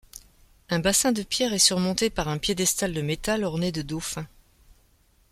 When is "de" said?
1.11-1.21, 2.91-3.03, 3.71-3.83